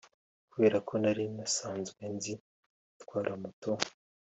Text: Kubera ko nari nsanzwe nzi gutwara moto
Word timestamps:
Kubera 0.51 0.77
ko 0.87 0.93
nari 1.01 1.23
nsanzwe 1.35 2.01
nzi 2.15 2.33
gutwara 2.95 3.31
moto 3.41 3.71